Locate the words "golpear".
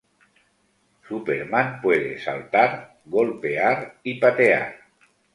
3.05-3.99